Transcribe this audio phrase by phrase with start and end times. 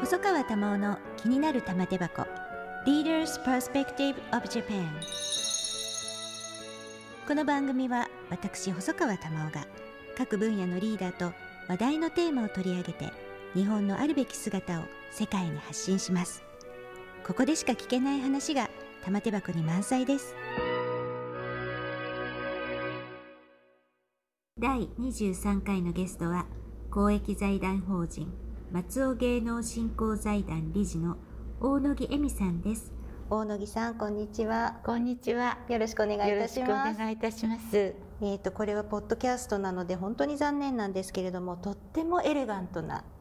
[0.00, 2.24] 細川珠緒の気になる玉手箱。
[2.86, 4.86] Leaders Perspective of Japan
[7.26, 9.66] この番組は私細川珠緒が
[10.16, 11.32] 各分野のリーダーと
[11.66, 13.12] 話題のテーマを取り上げて
[13.54, 16.44] 日本のあるべき姿を世界に発信します。
[17.26, 18.70] ここでしか聞けない話が
[19.04, 20.36] 玉手箱に満載です。
[24.60, 26.46] 第23回のゲストは
[26.88, 31.16] 公益財団法人松尾芸能振興財団理事の
[31.60, 32.92] 大野木恵美さんです。
[33.30, 34.76] 大野木さんこんにちは。
[34.84, 35.56] こんにちは。
[35.68, 36.94] よろしくお願いいたします。
[36.94, 37.76] お願いいたします。
[37.76, 43.04] えーとこれはポッドキャストなので本当に残念なんですけれどもとってもエレガントな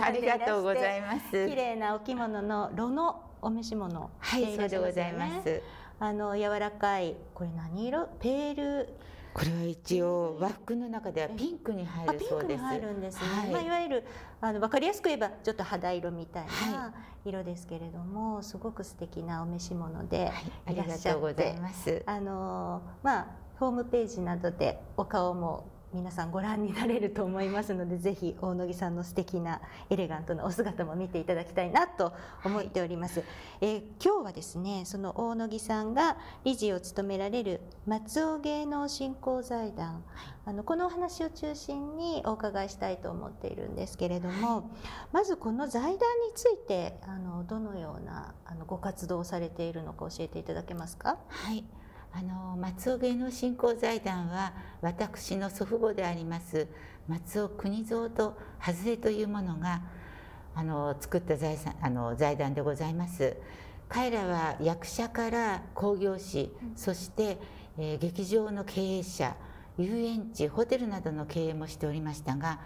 [0.00, 1.48] ありがとうございます。
[1.48, 5.60] 綺麗なお着物の炉のお召し物はいそうでございます。
[5.98, 8.06] あの柔らかいこれ何色？
[8.20, 8.88] ペール
[9.36, 12.64] これは一応和服の中ではピンクに入るそうです。
[12.64, 13.28] 入るんですね。
[13.28, 14.04] はい、まあいわゆる
[14.40, 20.32] あのわかりやすく言えばちょっと肌色みたいな色ですけれども、はい、すごく素敵なお召し物で
[20.70, 23.26] いらっしゃって、はい、あのまあ
[23.58, 32.12] ホームページなどでお顔も皆さんご覧になれると思いますのでぜひ大野木さんの素敵なエレガントなお姿も見ていただきたいなと
[32.44, 33.28] 思っております、はい、
[33.62, 40.02] えー、今日はですねその大野木さんが理事を務められる松尾芸能振興財団、はい、
[40.44, 44.64] あのこのお話を中心にお伺いしたいと思っているんですけれども、はい、
[45.12, 45.98] まずこの財団に
[46.34, 51.16] ついてあのどのようなあのご活動をされているのか教えていただけますか？
[51.28, 51.64] はい
[52.18, 56.66] あの松尾芸能振興財団は私の祖父母であります
[57.06, 59.82] 松尾国蔵と外れというものが
[60.54, 63.36] あの作った財産あの財団でございます。
[63.90, 67.38] 彼らは役者から興行師、そして、
[67.76, 69.36] えー、劇場の経営者
[69.76, 72.60] 遊園地ホテルなどの経営もしておりましたが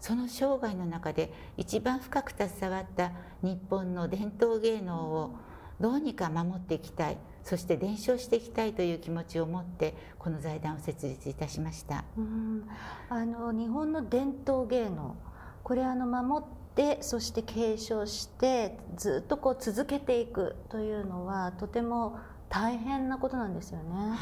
[0.00, 5.36] その生涯の中で一番深く携わった日本の伝統芸能を
[5.80, 12.04] どうにか守っていきたいそして伝承していきたいという気持ちを持ってこの財団を設立いたしました。
[12.18, 12.68] うん。
[13.08, 15.14] あの日本の伝統芸能
[15.62, 22.18] これあの守ってそして継承してずっとこう続けていくというのはとても
[22.48, 23.94] 大変なことなんですよね。
[23.94, 24.16] はい、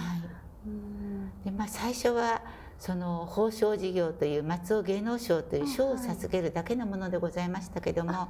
[0.66, 1.30] うん。
[1.46, 2.42] でまあ、最初は
[2.78, 8.28] その宝賞事業という松尾芸能賞という賞を授けるだけのものでございましたけども、は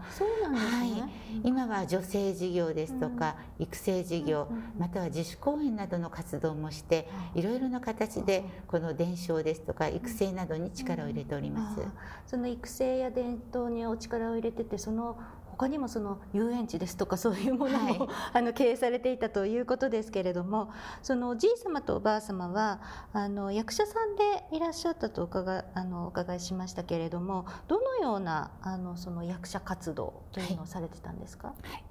[1.42, 7.44] い、今は女性事業ですとか、育成事業、または自主公演などの活動もして、い。
[7.44, 11.82] ろいろな形でこの伝承ですとか育成などに力を入れております。
[12.26, 15.18] その育成や伝統にお力を入れててその
[15.56, 20.70] 他にもその遊園地ですとかそういうものも、はい、 あの経営されていたということですけれども
[21.02, 22.80] そのおじい様とおばあ様は
[23.12, 31.70] あの役者さんでいらっしゃったとお伺あのお伺いしましたけれどもどのようなあのその役者活動というのをされてたんですか、はい。
[31.70, 31.84] はい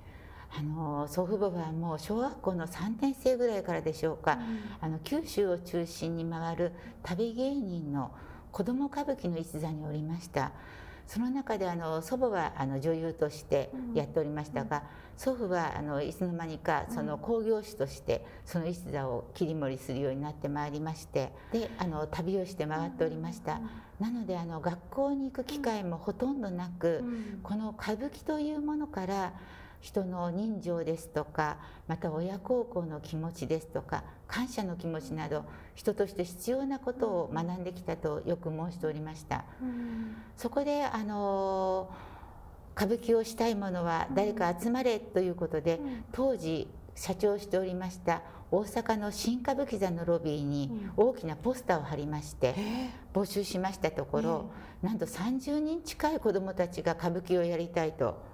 [0.56, 8.12] あの祖父母はもう小学校の3年生ぐらいからでしょうか、うん、あの九州を中心に回る旅芸人の
[8.52, 10.52] 子供歌舞伎の一座におりました。
[11.08, 14.84] その中であの祖母はあの女優としてやっておりましたが、うん、
[15.18, 23.60] 祖父はあのいつの間にかその興行師としてその一座を切り盛りするようになってまいりましてであの旅をして回っておりました。
[24.00, 27.04] なのであの学校に行く機会もほとんどなく、
[27.42, 29.34] この歌舞伎というものから
[29.84, 31.58] 人の人情ですとか
[31.90, 35.44] また親孝行の気持ちですとか感謝の気持ちなど
[35.76, 39.44] 人として必要なことを学んできたとよく申しておりました。
[39.62, 41.92] うん、そこであの
[42.78, 45.82] 歌舞伎をしたい者は誰か集まれということで、
[46.14, 48.22] 当時社長しておりました
[48.52, 52.56] 大阪の新歌舞伎座のロビーに大きなポスターを貼りまして
[53.14, 54.46] 募集しましたところ、
[54.82, 58.32] なんと30人近い子どもたちが歌舞伎をやりたいと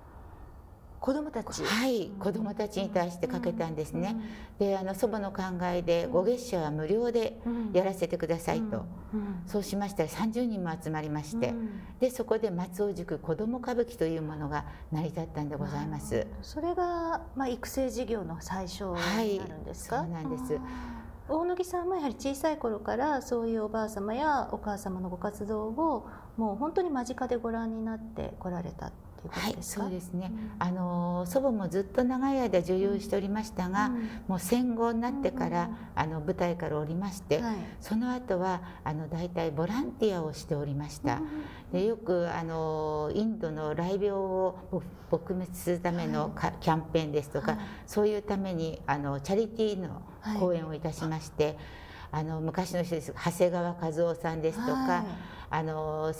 [1.00, 1.64] 子供たち。
[1.64, 2.12] はい。
[2.20, 4.16] 子供たちに対してかけたんですね、
[4.60, 7.40] であの祖母の考えでご月謝は無料で
[7.74, 8.86] やらせてくださいと、
[9.48, 11.54] そうしましたら30人も集まりまして、
[12.00, 20.60] でそこで松尾塾子ども歌舞伎というものが成り立ったんでございます、それが、まあ、育成事業の最初になるんですか、はい、そうなんです。
[21.30, 28.92] 大野木さんもやはり小さい頃からそういうおばあ様やお母様のご活動をもう本当に間近でご覧になってこられた
[29.30, 41.21] はい、そうですね、うん、あの祖母もずっと長い間女優しておりましたが、うん、もう戦後になってから、うん、あの舞台から降りまして、はい、その後はあの大体ボランティアをしておりました、
[41.71, 44.56] でよくあのインドの雷病を
[45.12, 50.01] 撲滅するためのはい、キャンペーンですとか、はい、そういうためにあのチャリティーの
[50.39, 51.57] 講演をいたしまして、
[52.12, 53.13] あの昔の人です。
[53.13, 55.04] 長谷川和夫さんですとか、
[55.50, 56.13] あの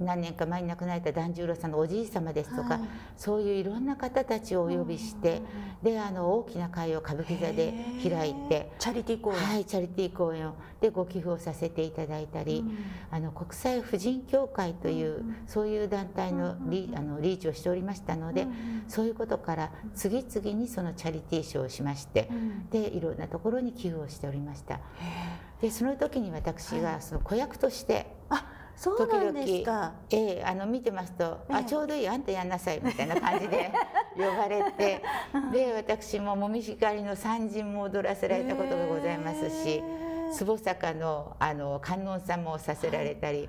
[0.00, 2.80] 何年か前に亡くなられた團十郎さんのおじい様ですとか、はい、
[3.16, 5.42] そういういろんな方たちをお呼びして、
[5.82, 9.38] であの大きな会を歌舞伎座で開いてチャリティー公演。
[9.38, 12.76] はいチャリティー公演をでご寄付をさせていただいたり、うん、
[13.10, 22.28] あの国際婦人協会という、うん、そういう団体のリ,、あのリーチをしておりましたので、うん、そういうことから次々にそのチャリティーショーをしまして、
[22.70, 24.80] でいろんなところに寄付をしておりました。
[25.60, 28.46] でその時に私がその子役として、あ
[28.76, 33.70] そうなんですかええー、あの見てますと、えー、あちょうどいいあんたやんなさいみたいな感じで
[34.16, 35.02] 呼ばれて
[35.52, 39.82] で私ももみじ狩りの三人も踊らせられたことがございますし、
[40.32, 43.38] 坪坂のあの観音様をさせられたり。
[43.38, 43.48] はい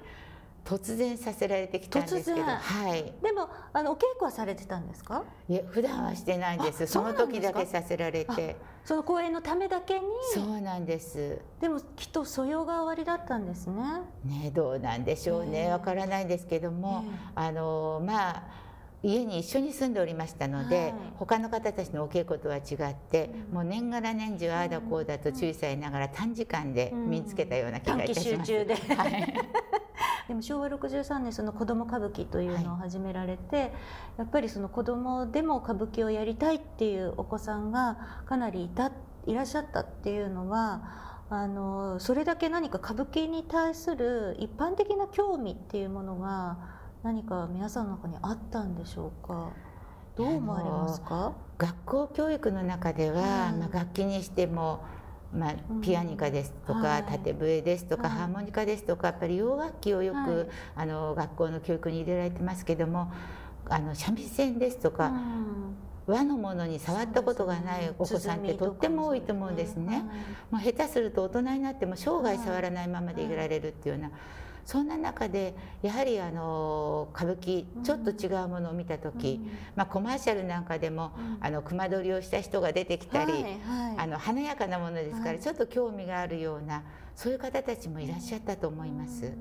[0.65, 3.13] 突然させられてきたんですけど、はい。
[3.21, 5.21] でもあのお稽古はされてたんですか？
[5.47, 6.87] いや普段はしてないです。
[6.87, 8.55] その時だけさせられて、
[8.85, 10.01] その公演のためだけに？
[10.33, 11.41] そうなんです。
[11.59, 13.81] でもきっと素養が終わりだったんですね。
[14.23, 15.69] ねどうなんでしょうね。
[15.71, 17.03] わからないんですけども、
[17.35, 18.65] あのまあ。
[19.03, 28.51] 家に一緒に住んでおりましたので、はい、他の方たちのお稽古とは違って、うん、もう年がら年中ああだこうだと注意されながら短時間で身につけたような気がいたします。
[28.51, 29.33] うん、集中で、はい
[30.27, 33.71] でも昭和63年その子ども歌舞伎というのを始められて、はい、
[34.17, 38.91] やっぱりその子どもでも歌舞伎をやりたいっていうお子さんがかなりいた
[39.27, 46.57] いらっしゃったっていうのはあのそれだけ何か歌舞伎に対する一般的な興味っていうものが
[47.03, 49.49] 何か皆さんの中にあったんでしょうか？
[50.15, 51.33] どう思われますか？
[51.57, 54.83] 学校教育の中では、まあ、楽器にしても
[55.35, 63.11] まあ、ピアニカですとか、はい、縦笛ですとか、はい、ハーモニカですとかやっぱり洋楽器をよく、はい、あの学校の教育に入れられてますけども
[63.69, 70.03] あの三味線ですとか、うん、和のものに触ったことがないお子さんってとっても多いと思うんですね。
[70.51, 74.11] もう下手すると大人になっても生涯触らないままでいられるっていうような。
[74.65, 75.53] そんな中で
[75.83, 83.33] やはりあの歌舞伎ちょっと違うものを見た時、うん、まあ、コマーシャルなんかでも、うん、あの熊取りをした人が出てきたり、
[83.97, 86.83] あの華やかなものですから、ちょっと興味があるような
[87.15, 89.31] そういう方たちもいらっしゃったと思います。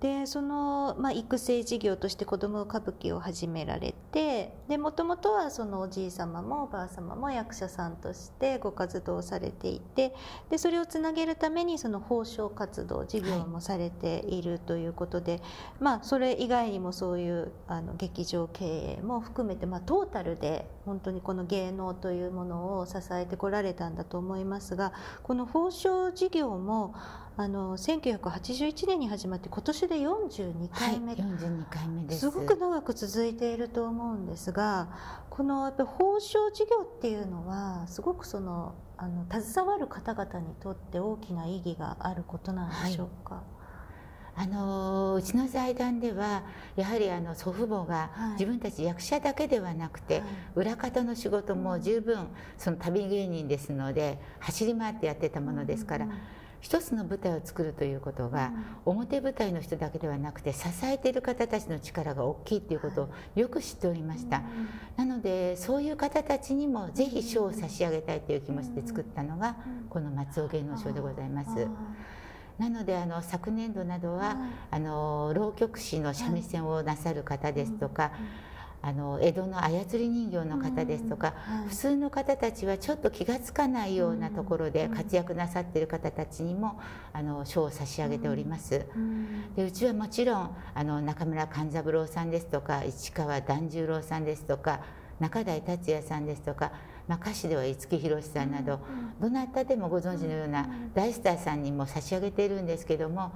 [0.00, 10.14] でその、まあ、育成事業として子ども歌舞伎を始められてもともとはそのおじい様もおばあ様も役者さんとしてご活動されていて
[10.50, 15.42] でそれをつなげるためにその報奨活動事業もされているということで、はい、
[15.80, 24.92] まあ、それ以外にもそういうあの劇場経営も含めて、まあ、トータルで本当にこの芸能というものを支えてこられたんだと思いますが
[25.24, 26.94] この報奨事業も
[27.40, 32.20] あの1981年に始まって今年で42回目、はい、42回目です。
[32.22, 34.88] すごく長く続いていると思うんですが
[35.30, 43.44] このやっぱり報奨事業っていうのはすごくそのあの携わる方々にとって大きな意義があることなんでしょうか、はい。
[44.34, 46.42] あのうちの財団では
[46.74, 52.26] やはりあの祖父母が自分たち役者だけではなくて、はい、裏方の仕事も十分
[52.56, 56.18] その旅芸人ですので走り回ってやってたものですから、うんうん
[56.60, 58.52] 一つの舞台を作るということが、
[58.84, 64.42] 表舞台の人だけではなくて支えている方たちの力が大きいということをよく知っておりました、
[64.96, 69.56] なのでそういう方たちにもぜひ賞を差し上げたいという気持ちで作ったのが
[69.88, 71.68] この松尾芸能賞でございます。
[72.58, 74.36] なのであの昨年度などは、
[74.72, 78.10] あの浪曲師の三味線をなさる方ですとか、
[78.80, 86.80] あの江戸の操り人形の方ですとか、はい、普通の方たちはちょっと気が付かないようなところで活躍なさっている方たちにも
[87.12, 88.86] あの賞を差し上げております。
[89.56, 94.80] でうちはもちろんあの中村勘三郎さんですとか市川團十郎さんですとか
[95.18, 96.70] 中台達也さんですとか、
[97.08, 98.78] まあ、歌手では五木ひろしさんなど、
[99.20, 103.32] どなたでもご存知のような大スターさんにも差し上げているんですけども。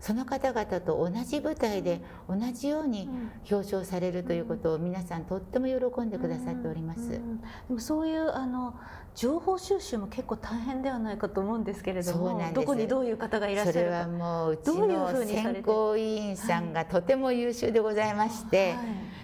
[0.00, 3.08] その方々と同じ舞台で同じように
[3.50, 7.10] 表彰されるということを皆さんとっても喜んでくださっております。
[7.10, 7.20] で
[7.68, 8.74] もそういうあの
[9.14, 13.80] 情報収集も結構大変ではないかと思うんですけれどもどこにどういう方がいらっしゃるか。
[13.80, 18.78] それはもううちの選考委員さんがとても優秀でございまして、はい、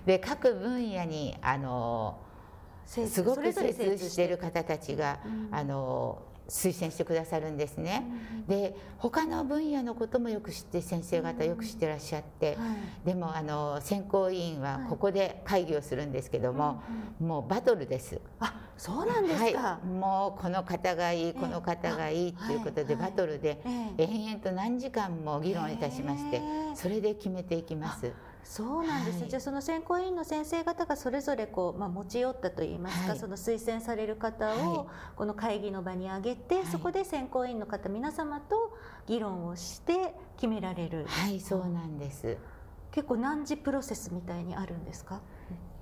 [0.05, 2.19] で各分野にあの
[2.85, 4.27] すごく精通して。
[4.27, 6.19] いる方たちが、うん、あの
[6.49, 8.05] 推薦してくださるんですね。
[8.49, 12.57] で他の分野のこともよく知って先生方よく知ってらっしゃって、
[13.05, 16.83] でもあの選考委員はここで会議をするんですけども、
[17.21, 18.21] もうバトルです。
[18.41, 23.61] あそうなんですか、はい、もうこの方がいいこの方がいいっていうことでバトルで
[23.97, 26.43] 延々と何時間も議論いたしまして
[26.75, 28.13] それで決めていきます。
[28.49, 41.07] そうなんです、はい、じゃあその選考委員の先生方がそれぞれこう、まあ、持ち寄ったといいますか、はい、その推薦される方をこの会議の場に挙げて、はい、そこで選考委員の方皆様と議論をして決められる。
[41.09, 42.39] はいそうなんです。
[42.93, 45.21] 結構何次プロセスみたいにあるんですか？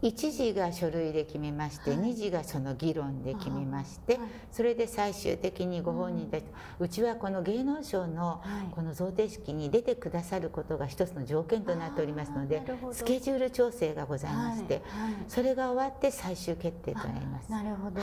[0.04, 6.44] 1次が書類で決めまして、はい、2次がその議論で決めまして、はい、それで最終的にご本人たち、
[6.78, 8.42] うん、うちはこの芸能賞の
[8.72, 14.82] この贈呈式に出てくださることが一つの条件となっておりますのでスケジュール調整がございまして、はい、
[15.26, 17.50] それが終わって最終決定となります。
[17.50, 18.00] なるほど、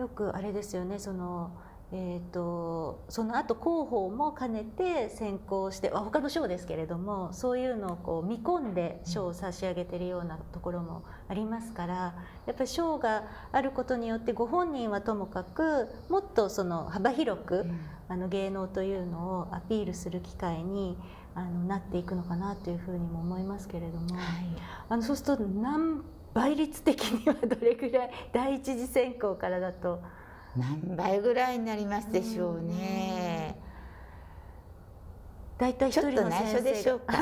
[0.00, 1.50] よくあれですよねその
[1.94, 11.94] えーと、その後広報も兼ねて選考して他の賞ですけれどもそういうのをこう見込んで賞を差し上げてるようなところもありますから
[12.46, 17.66] やっぱり賞があることによってご本人はともかくもっとその幅広く、
[18.08, 20.96] あの芸能というのをアピールする機会に
[21.34, 24.24] あのなっていくのかなというふうにも思いますけれども、はい、
[24.88, 30.02] あのそうすると何倍率的にはどれぐらい第一次選考からだと。
[30.56, 33.56] 何倍ぐらいになりますでしょうね。
[35.58, 37.14] 大体一人の先生でしょうか。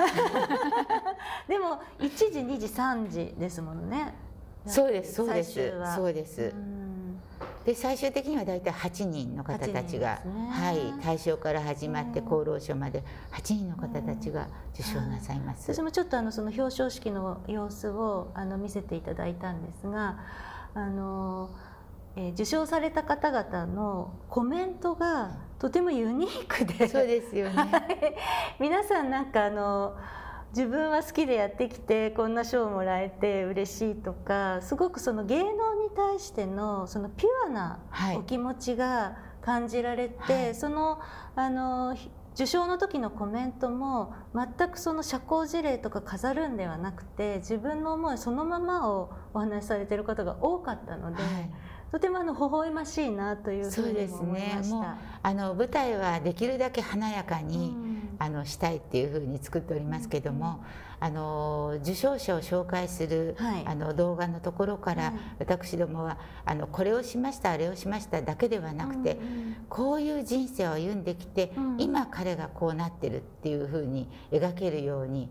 [1.46, 4.14] でも一時二時三時ですものね。
[4.66, 6.52] そうですそうですそうです。
[7.64, 15.72] で最終的には大体8人の方たちが、ね、はい、大正から始まって厚労省まで8人の方たちが受賞なさいます。
[15.72, 20.18] 私もちょっとあのその表彰式の様子をあの見せていただいたんですが、
[20.74, 21.50] あの。
[22.16, 26.88] えー、受賞された方々のコメントがとてもユニークで。
[26.88, 28.16] そうですよね。
[28.58, 29.96] 皆さんなんかあの
[30.50, 37.78] 自分は好きでやってきてこんな賞をもらえて嬉しいとかすごくその芸能に対してのそのピュアな
[38.16, 40.98] お気持ちが感じられて、はい、その
[41.36, 41.96] あの
[42.34, 51.22] 受賞の時のコメントも全くその社交辞令とか飾るんではなくて自分の思いそのままをお話しされてる方が多かったので。
[51.22, 51.50] はい
[51.90, 54.80] とてもあの微笑ましいなというふうに思いました。
[54.80, 54.86] ね、
[55.22, 60.60] あの舞台はできるだけ華やかに、うん、あのしたいっていうふうに作っておりますけども、
[61.00, 75.28] うん、あの受賞者を紹介する、はい、あの動画のところから、はい、私どもはあのこれをしましたあれをしましただけではなくて、うん、こういう人生を歩んできて、今彼がこうなってるっていうふうに描けるように。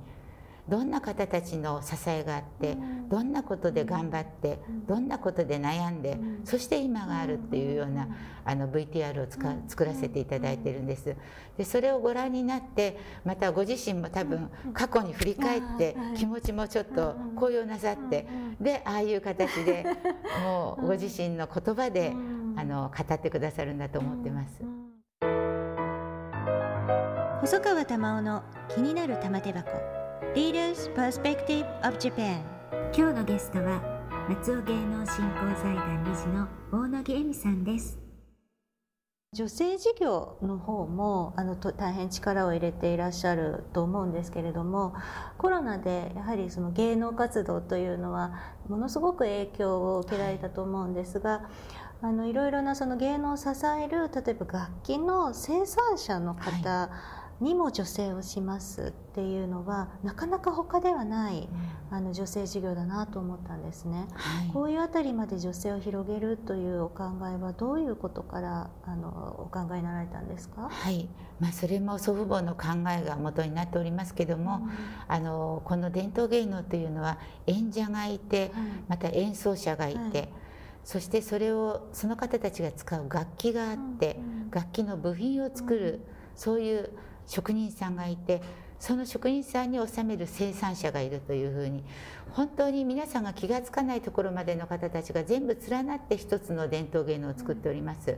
[0.70, 2.78] どんな方たちの支えがあって、
[3.10, 8.08] どんなことで頑張って、どんなことで悩んで、そして今があるっていうような
[8.46, 11.16] あの VTR を作らせていただいてるんです。
[11.58, 18.26] でそれをご覧になってまたご自身も多分過去に振り返って気持ちもちょっと高揚なさって
[18.62, 19.86] でああいう形で
[20.44, 22.14] もうご自身の言葉で
[22.56, 24.64] あの語ってくださるんだと思ってます。
[27.42, 29.99] 細川玉緒の気になる玉手箱
[30.36, 32.44] Leaders Perspective of Japan.
[32.96, 33.82] 今日のゲストは
[34.30, 37.98] 松尾芸能振興財団理事の大野木恵美さんです。
[39.34, 44.94] 女性事業の方もあの大変力を入れていらっしゃると思うんですけれども
[45.40, 51.50] コロナでやはりその芸能活動というのはものすごく影響を受けられたと思うんですが、
[52.04, 61.48] あのいろいろなその芸能を支える例えば楽器の生産者の方、はいにも女性をしますっていうのはなかなか他ではない、
[61.92, 71.08] うん、あの女性事業だなと思ったんですね、はい、こういうあたりまで女性を広げるというお考えはどういうことからあのお考えになられたんですか、はい。
[71.40, 74.72] まあ、それも祖父母の考えが元になっておりますけども、うん、
[75.08, 77.18] あのこの伝統芸能というのは
[77.48, 78.52] 演者がいて、
[78.90, 80.30] また演奏者がいて、はい。
[80.84, 84.20] そしてそれをその方たちが使う楽器があって、
[84.52, 86.02] 楽器の部品を作る、
[86.36, 86.90] そういう
[87.30, 88.42] 職人さんがいて
[88.80, 91.84] その職人さんに納める生産者がいるというふうに
[92.32, 98.18] 本当に皆さんが気が付かないところまでの方たちが全部連なって一つの伝統芸能を作っております。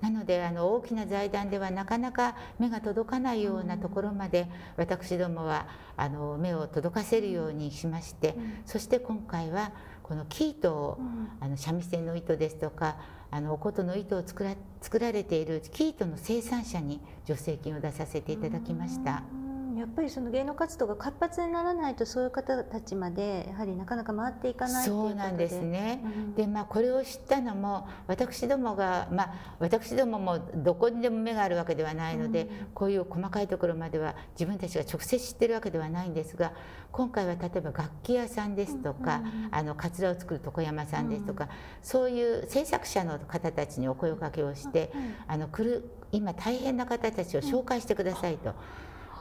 [0.00, 10.98] なのであの大きな財団ではなかなか目が届かないようなところまで私どもはあの目を届かせるようにしましてそして今回はこの生糸を
[11.40, 12.96] あの三味線の糸ですとか
[13.30, 19.43] あのお琴の糸を作ら作られている生糸の生産者に助成金を出させていただきました。
[19.76, 26.00] やっぱりその芸能活動が活発にならないとそういう方たちまでやはりなかなか回っていかないそうなんですね。
[26.04, 36.52] うん、でまあこれを知ったのも私どもがまあ私どももどこにでも目があるわけではないので、うん、こういう細かいところまでは自分たちが直接知ってるわけではないんですが
[36.92, 41.48] 今回は例えば楽器屋さんですとか、うん、あのカツラを作る床山さんですとか、
[41.82, 44.92] そういう制作者の方たちにお声をかけをして、
[45.26, 48.54] あの来る今大変な方たちを紹介してくださいと。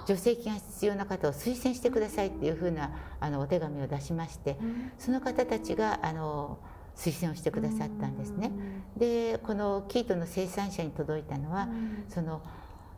[0.06, 4.58] 助成金が必要な方を推薦してくださいっていうふうなあのお手紙を出しまして
[4.98, 6.60] その方たちがあの
[6.96, 8.52] 推薦をしてくださったんですね。
[8.98, 11.68] でこのキートの生産者に届いたのは
[12.10, 12.42] その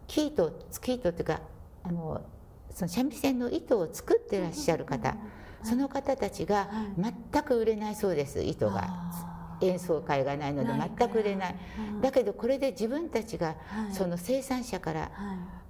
[0.08, 1.42] キートキートっていうか
[1.84, 2.22] あの
[2.72, 5.16] その三味線の糸を作ってらっしゃる方、
[5.64, 9.35] その方たちが全く売れないそうです糸が。
[9.62, 11.56] 演奏会がないので全く売れない、
[12.02, 13.56] だけどこれで自分たちが
[13.92, 15.12] その生産者から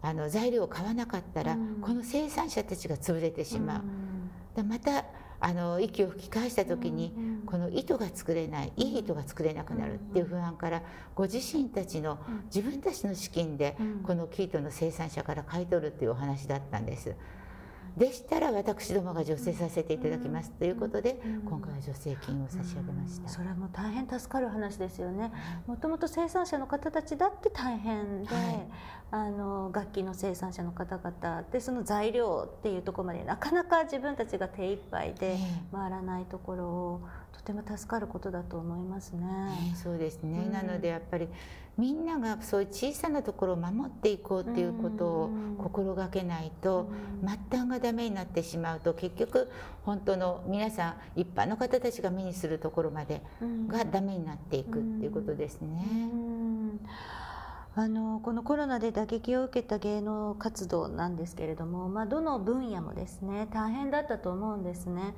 [0.01, 3.83] あの材料を買わなかったら、この生産者たちが潰れてしま
[4.57, 4.63] う。
[4.63, 5.05] また
[5.39, 7.13] あの息を吹き返した時に、
[7.45, 10.81] この糸が作れないいい糸が作れなくなるっていう不安から
[11.13, 17.13] ご自身たちの自分たちの資金でこの生糸の生産者から買い取るっていうお話だったんです。
[17.97, 25.31] でしたら私どもが助成させていただきますということで、今回は助成金を差し上げました、それはもう大変助かる話ですよね。
[25.65, 28.67] もともと生産者の方たちだって大変で、はい、
[29.11, 35.37] あの楽器の生産者の方々でその材料っていうところまでなかなか自分たちが手一杯で
[35.71, 37.01] 回らないところを
[37.37, 39.25] とても助かることだと思いますね。
[39.25, 41.27] ねそうですね、うん、なのでやっぱり
[41.77, 46.89] みんながそういう小さなところを守っていこうっていうことを心がけないと、
[47.21, 49.49] 末端がダメになってしまうと結局
[49.83, 53.21] 本当の皆さん一般の方たちが目にするところまで
[53.67, 55.85] がダメになっていくっていうことですね。
[57.77, 65.13] あのこのコロナで打撃を受けた芸能活動なんですけれども、まあ、どの分野もですね大変だったと思うんですね。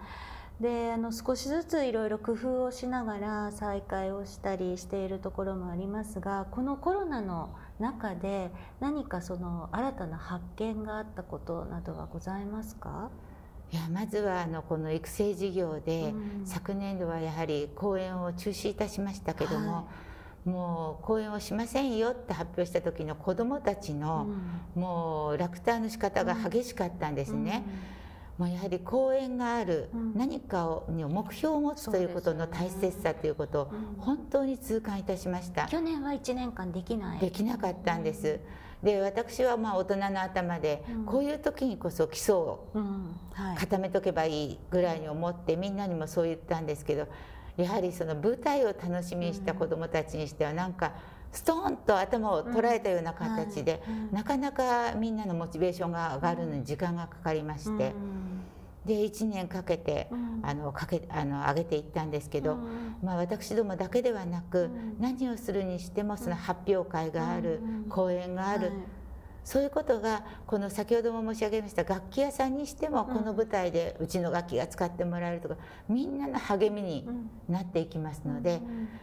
[0.59, 8.49] であの少しずついろいろ工夫をしながら再開をしたりしているところもありますがこのコロナの中で
[8.79, 13.11] 何かその新たな発見があったことなどはございますか？
[13.71, 19.83] いやまずはあのこの育成事業で、うん、昨年度はやはり講演を中止いたしましたけども、は
[20.47, 24.27] い、もう講演をしませんよって発表した時の子どもたちの、
[24.75, 27.63] うん、もう落胆の仕方が激しかったんですね。
[27.91, 27.96] うん
[28.37, 37.19] もうやはり講演がある、何かを目標を持つということの大切さということを本当に痛感いたしました、去年は1年間できない。
[37.19, 38.39] できなかったんです、
[38.83, 42.67] で私はまあ大人の頭で、こういう時にこそ基礎を
[43.57, 47.07] 固めとけばいいぐらいに思ってみんなにもそう言ったんですけど
[47.57, 50.93] やはりその舞台を楽しみにした子どもたちにしてはなんか、
[51.31, 57.93] ストーンと頭を捉えたような形で、なかなかみんなのモチベーションが上がるのに時間がかかりまして。
[58.87, 60.07] で1年かけて、
[60.41, 62.57] あのかけあの上げていったんですけど、
[63.03, 64.69] まあ、私どもだけではなく、
[64.99, 68.71] 何をするにしてもその発表会がある、講演がある、
[69.47, 75.55] そういうことがこの先ほども申し上げました楽器屋さんにしてもこの舞台でうちの楽器が使ってもらえるとか
[75.87, 77.07] みんなの励みに
[77.47, 78.59] なっていきますので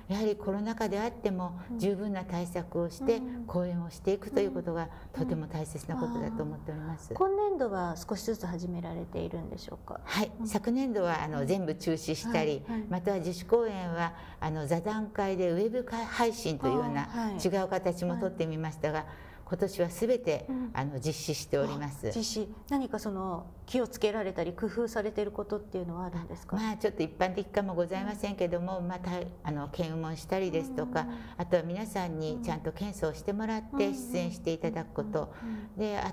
[0.07, 7.15] やはりコロナ禍であっても十分な対策をして講演をしていくということがとても大切なことだと思っております。
[7.15, 10.01] 今年度は少しずつ始められているんでしょうか？
[10.05, 10.31] はい。
[10.45, 17.09] 昨年度はあの全部中止したりまたは自主公演はあの座談会でウェブ配信というような
[17.43, 19.07] 違う形もとってみましたが
[19.47, 22.11] 今年はすべて、うん、あの実施しております。
[22.15, 22.49] 実施。
[22.71, 26.57] 何かその気をつけられたり工夫されていることっていうのはあるんですか？
[26.57, 29.11] まあちょっと一般的かもございませんけども、うん、また
[29.43, 35.33] あの検問したりですとか、うん、あとは皆さんにちゃんと検査をしてもらって出演していただくこと、
[35.77, 36.13] であ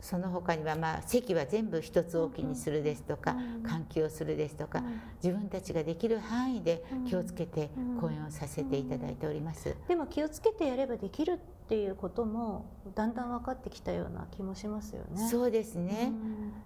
[0.00, 4.80] その他には、まあ、席は全部一つ大きにするですとか、換気をするですとか、
[5.20, 9.74] 自分たちができる範囲で気をつけて講演をさせていただいております。
[9.88, 15.28] でも気をつけてやればできるっていうこともだんだん分かってきたような気もしますよね。
[15.28, 16.12] そうですね。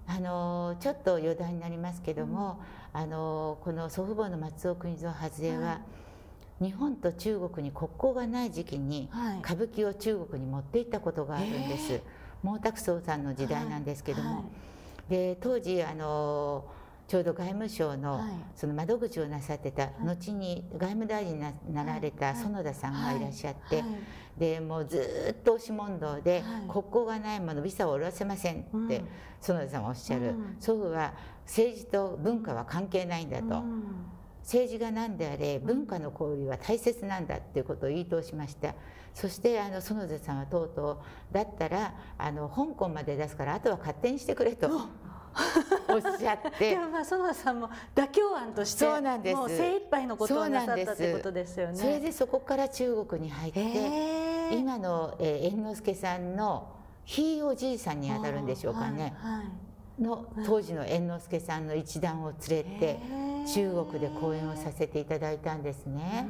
[0.07, 2.61] あのちょっと余談になりますけども、
[2.93, 5.81] あのこの祖父母の松尾邦蔵外れは、
[6.61, 9.11] 日本と中国に国交がない時期に
[9.43, 11.95] 歌舞伎を中国に持っていったことがあるんです。
[11.95, 12.59] えー。
[12.59, 14.37] 毛沢東さんの時代なんですけども、はい。
[14.37, 16.65] はい、で当時あの
[17.09, 18.21] ちょうど外務省の
[18.55, 23.85] その窓口をなさってた、後に外務大臣になられた園田さんがいらっしゃって、
[24.39, 29.03] でもうずっと押し問答で、国交がないものビザを下ろせませんって
[29.41, 31.13] 園田さんはおっしゃる、祖父は
[31.45, 33.63] 政治と文化は関係ないんだと。
[34.43, 38.75] 政治が何であれ文化の交流は大切なんだっていうことを言い通しました。
[39.15, 44.69] そしてあの園田さんはとうとうだったらあの香港まで出すからあとは勝手にしてくれと。
[45.89, 46.71] おっしゃって。
[46.75, 49.37] でもまあ園田さんも妥協案としてそうなんです。
[49.37, 51.77] もう精一杯のことをなさったってことですよね。
[51.77, 56.69] それでそこから中国に入って、今の、えー、猿之助さんの
[57.05, 59.43] ひいおじいさんにあたるんでしょうかね、はいは
[59.99, 62.99] い、の当時の猿之助さんの一団を連れて
[63.53, 66.29] 中国で講演をさせていただいたんですね。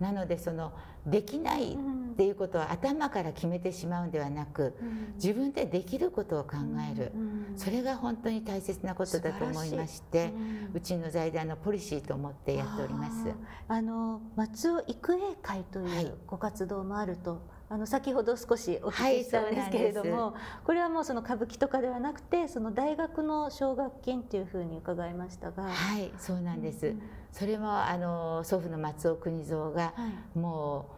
[0.00, 0.72] なのでその
[1.06, 4.74] できないっていうことは頭から決めてしまうんではなく、
[5.16, 6.56] 自分でできることを考
[6.92, 7.12] える、
[7.56, 10.32] それが本当に大切なことだと思いまして、
[10.72, 13.32] うちの財団のポリシーと思ってやっております。
[13.68, 25.64] あの松尾育英会というご活動もあるとあの先ほど少しお聞きしたんですけれども、はい、これはもうその歌舞伎とかではなくてその大学の奨学金っていうふうに伺いましたが。
[25.64, 30.90] はいそうなんです、うん、それもあの祖父の松尾邦蔵が、はい、も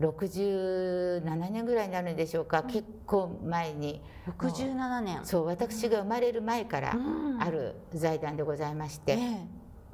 [0.00, 4.02] う67年ぐらいになるんでしょうか、うん、結構前に。
[4.38, 5.20] 67年。
[5.24, 6.96] そう私が生まれる前から
[7.40, 9.18] ある財団でございまして、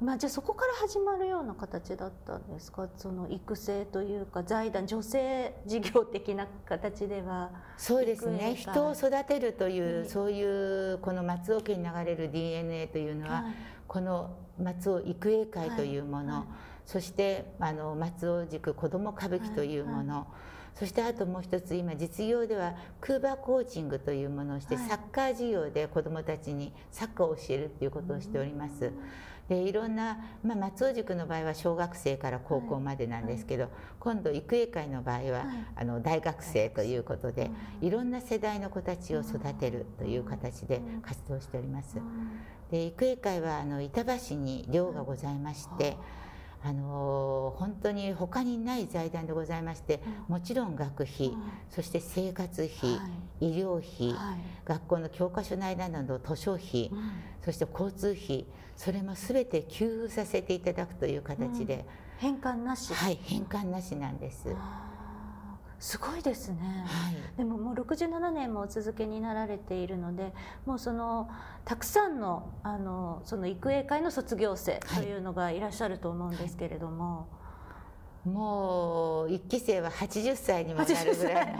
[0.01, 2.89] まあ、じゃあそこから始まるような形だったんですか？
[2.97, 7.51] その育成というか財団女性事業的な形では？
[7.77, 8.55] そうですね。
[8.55, 13.53] 人を育てるという、そういうこの松尾家に流れる DNA というのは、はい、
[13.87, 16.35] この松尾育英会というもの、はい。
[16.39, 16.47] はい、
[16.85, 20.27] そしてあの松尾塾子ども歌舞伎というもの、
[20.75, 28.91] そしてあともう一つ今実業ではクーバーコーチングというものをして、サッカー事業で子どもたちにサッカーを教えるっていうことをしております。
[29.49, 37.49] でいろんな、まあ、松尾塾の場合は小学生から高校までなんですけど、はい、今度育英会の場合は、はい、あの大学生ということで、
[37.81, 37.89] い。
[37.95, 41.97] ろんな世代の子たちを育てるという形で活動しております。
[42.69, 45.95] で育英会はあの板橋に寮がございまして、
[46.61, 51.37] あの本当に他にない財団でございまして、もちろん学費、
[51.69, 52.99] そして生活費、
[53.39, 54.15] 医療費、
[54.65, 56.91] 学校の教科書内などの図書費、
[57.43, 61.85] そして交通費それも全て給付させていただくという形で、
[62.17, 64.49] 返還なしはい返還なしなんです。
[65.79, 70.33] すごいですね、はい、でももう67年もお続けになられているので
[70.65, 71.29] もうその
[71.65, 77.17] たくさんのあのその育英会の卒業生というのがいらっしゃると思うんですけれども。
[77.17, 77.44] はい
[78.25, 81.57] もう一期生は80歳にもなるぐらいの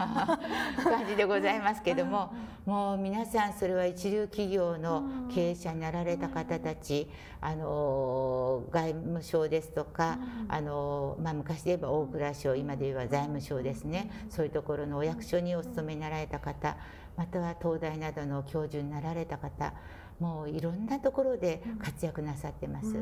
[0.83, 2.33] 感じでございますけども
[2.65, 7.07] もう皆さんそれは一流企業の経営者になられた方たち
[7.39, 14.09] あの外務省ですとかあの、まあ、昔で言えば大蔵省今で言えば財務省ですね。
[14.29, 16.77] そういうところのお役所にお勤めになられた方
[17.15, 19.73] または東大などの教授になられた方
[20.19, 22.95] もういろんなところで活躍なさってます。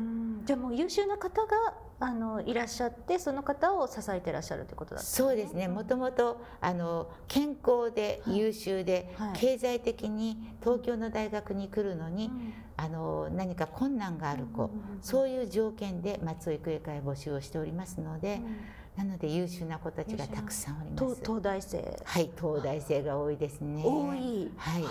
[0.44, 5.68] じゃあもう優秀な方があのいらっしゃってその方を支えていらっしゃるということだ、ね、そうですね。
[5.68, 18.36] もともとあの健康で優秀で、はいはい、経済的に東京の大学に来るのに、うん、あの何か困難がある子、うん、そういう条件で松尾育英会募集をしておりますので。
[18.36, 18.56] うん
[18.96, 21.20] なので優秀な子たちがたくさんおります。
[21.24, 22.00] 東大生。
[22.04, 23.82] はい、東大生が多いですね。
[23.84, 24.52] 多い。
[24.56, 24.84] はい。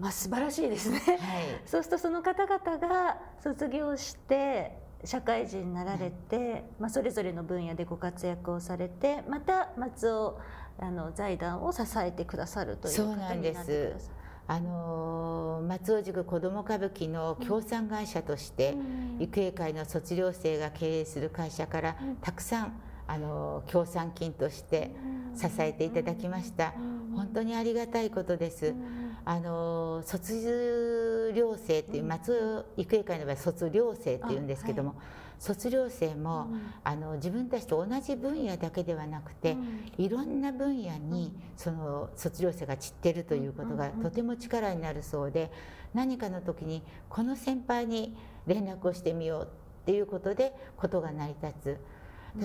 [0.00, 1.18] まあ、素晴らしいですね、はい、
[1.66, 10.38] そうするとその方々が卒業して社会人になられて、まあ、それぞれの分野でご活躍をされてまた松尾
[10.78, 13.76] あの財団を支えてくださるということになってください。
[14.46, 18.74] あの松尾塾子ども歌舞伎の協賛会社として、
[19.20, 22.72] 育英会の卒業生が経営する会社からたくさん
[23.06, 24.90] あの協賛金として
[25.36, 26.74] 支えていただきました。
[27.14, 28.74] 本当にありがたいことです
[29.30, 34.98] あの卒業生っていう松尾育英会の場合卒業生っていうんですけども、はい、
[35.38, 45.52] 卒業生も、うん、あの自分たちと同じ分野だけではなくて、うん、いろんな分野にその卒業生が散ってるということがとても力になるそうで
[45.94, 48.16] 何かの時にこの先輩に
[48.48, 49.48] 連絡をしてみよう
[49.82, 51.99] っていうことでことが成り立つ。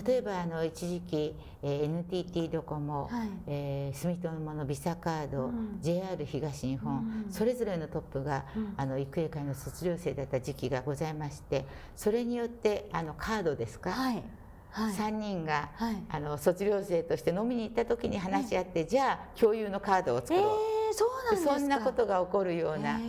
[0.05, 14.23] 例えばあの一時期、えー、NTT ドコモ、はい、えー、住友のビザカード、うん、JR 東日本、うん、それぞれのトップが、うん、あの育英会の卒業生だった時期がございましてそれによってあのカードですか、はい。
[14.71, 21.59] はい、3人が、はい、あの卒業生として飲みに行った時に話し合って、じゃあ共有のカードを作ろう、えー、そうなんですか？
[21.59, 22.99] そんなことが起こるような。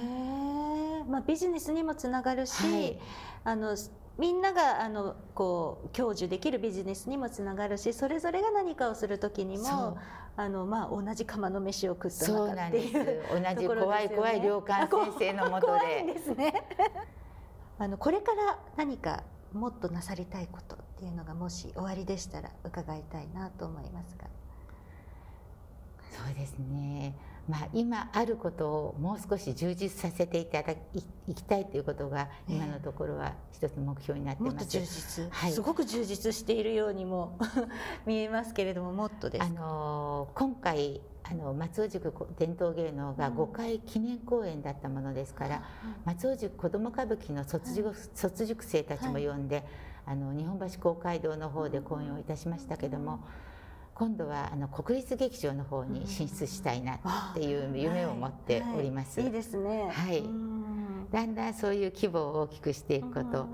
[1.09, 2.99] まあ、ビジネスにもつながるし、はい、
[3.43, 3.77] あの
[4.19, 9.99] みんながあのこう享受できるビジネスにもつながるしそれぞれが何かをする時にも
[10.37, 16.15] あの、まあ、同じ釜の飯を食った中っていう同じ怖い怖い良官先生のもとで。
[16.15, 16.55] ですね
[17.79, 24.29] あのこれから何かもっとなさりたいことっていうのがもし終わりでしたら伺いたいなと思いますが。
[26.11, 27.15] そうですね
[27.49, 30.73] まあ、今あることをもう少し充実させていただ
[31.27, 34.55] いきたいということが今のところは一つ目標になってます。
[34.57, 37.39] もっと充実、はい、すごく充実しているようにも
[38.05, 49.65] 見えますけれどももっとですあの今回あの松尾塾伝統芸能が5回記念公演だったものですから、うん、松尾塾子ども歌舞伎の卒塾,、卒塾生たちも呼んで、はい、
[50.07, 53.15] あの日本橋公会堂の方で公演をいたしましたけども。
[53.15, 53.46] うん
[53.99, 56.99] 今度はあの国立劇場の方に進出したいなっ
[57.35, 59.21] ていう夢を持っております。
[59.21, 59.91] はいはい、いいですね。
[59.91, 60.23] はい。
[61.11, 63.47] だんだんそういう規模を大きくしていくこと、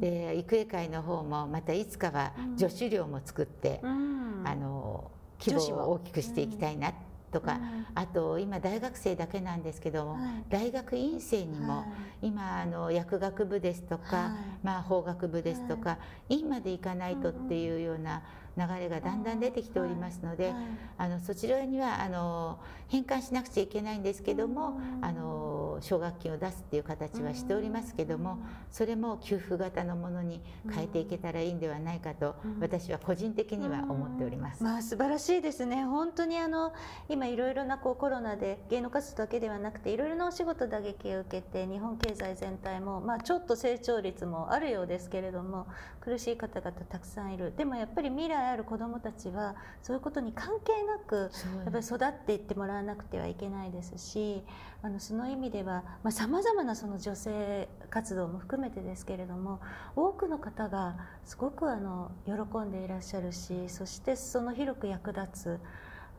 [0.00, 6.94] で育英会の方もまたいつかは助手寮も作って、あの規模を大きくしていきたいな
[7.30, 11.84] とか、うん、あと今大学生だけなんですけども、はい、大学院生にも、は
[12.22, 14.30] い、今あの薬学部ですとか、はい、
[14.62, 18.22] まあ、法学部ですとか、院まで行かないとっていうような
[18.66, 20.52] 流れがだんだん出てきておりますので、
[20.98, 28.38] あのそちらにはあの返還しなくちゃいけないんですけども、あの奨学金を出すっていう形はしておりますけども
[28.70, 34.62] それも給付型のものに変えていけたらいいんではないかと、私は個人的には思っております。
[34.62, 35.84] まあ素晴らしいですね。
[35.84, 36.72] 本当にあの
[37.08, 45.66] 今いろいろなこうコロナで芸能活動だけではなくていろいろなお仕事打撃を受けて日本経済全体も、まあ、ちょっと成長率もあるようですけれども
[46.00, 47.52] 苦しい方々たくさんいる。
[47.56, 51.30] でもやっぱり未来ある子どもたちはそういうことに関係なく
[51.64, 54.42] やっぱり育っていってもらわなくてはいけないですし
[54.82, 59.60] あのその意味ではさまざ、まなその女性活動も含めてですけれども
[59.96, 65.60] 多くの方がすごくあの喜んでいらっしゃるしそしてその広く役立つ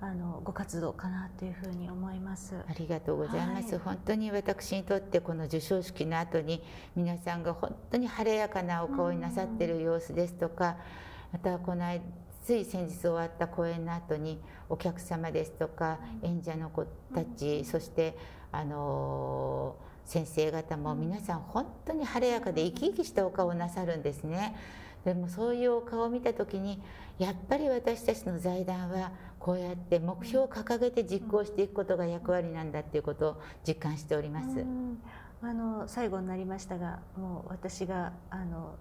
[0.04, 2.56] あのご活動かなというふうに思います。
[2.68, 6.64] ありがとうございます、はい、本当に私にとってこの授賞式の後に
[6.96, 10.78] 皆さんが本当に晴れやかなお顔になさっている様子ですとか
[11.32, 11.86] またこの
[12.44, 18.18] つい先日終わった公演の後にお客様ですとか演者の子たち、そして
[18.52, 24.56] あの先生方も皆さん本当に晴れやかで生き生きしたお顔をなさるんですね。
[25.06, 26.82] でもそういうお顔を見た時に
[27.18, 34.64] やっぱり私たちの財団はこうやって目標を掲げて実行していくことが役割なんだっていうことを実感しております。
[35.44, 38.76] あの最後になりましたがもう私があの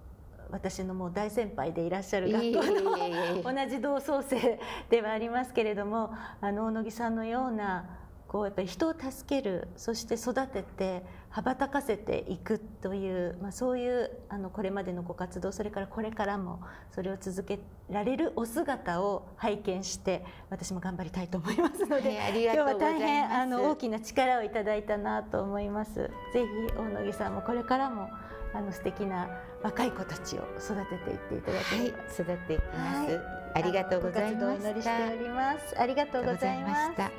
[0.51, 4.59] 私のもう大先輩でいらっしゃる学校の同じ同窓生
[4.89, 16.61] ではありますけれどもあの大野木さんのようなこうやっぱり人を助けるそして育てて羽ばたかせていくという、まあ、そういうあのこれまでのご活動それからこれからも
[16.95, 17.59] それを続け
[17.89, 25.95] られるお姿を拝見して私も頑張りたいと思いますので、はい、今日は大変あの大きな力をいただいたなと思います。
[25.95, 28.07] ぜひ大野木さんもこれからも
[28.53, 29.29] あの素敵な
[29.63, 33.21] 若い子たちを育てていっていただければ、はい、育てていきます、はい、
[33.55, 37.11] ありがとうございまししておりますありがとうございました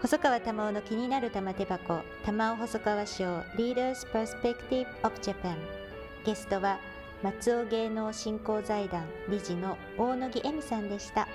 [0.00, 3.24] 細川玉緒の気になる玉手箱玉緒細川賞
[3.56, 5.56] Leaders Perspective of Japan
[6.24, 6.78] ゲストは
[7.22, 11.28] 松尾芸能振興財団理事の大野木恵美さんでした。